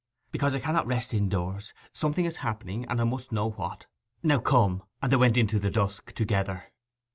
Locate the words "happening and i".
2.37-3.03